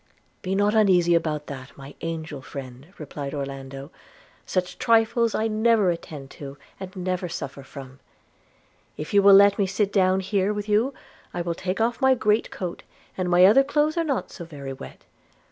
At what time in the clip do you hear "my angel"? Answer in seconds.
1.77-2.41